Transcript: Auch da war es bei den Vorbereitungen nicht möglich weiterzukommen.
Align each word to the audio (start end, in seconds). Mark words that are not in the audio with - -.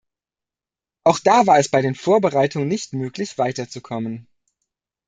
Auch 1.03 1.19
da 1.19 1.45
war 1.45 1.59
es 1.59 1.69
bei 1.69 1.83
den 1.83 1.93
Vorbereitungen 1.93 2.67
nicht 2.67 2.93
möglich 2.93 3.37
weiterzukommen. 3.37 4.27